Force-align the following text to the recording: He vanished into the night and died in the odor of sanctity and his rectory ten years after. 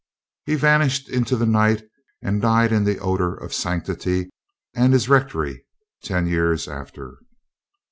He 0.47 0.55
vanished 0.55 1.09
into 1.09 1.35
the 1.35 1.45
night 1.45 1.83
and 2.23 2.41
died 2.41 2.71
in 2.71 2.85
the 2.85 2.97
odor 2.97 3.35
of 3.35 3.53
sanctity 3.53 4.31
and 4.73 4.93
his 4.93 5.07
rectory 5.07 5.63
ten 6.03 6.25
years 6.25 6.67
after. 6.67 7.19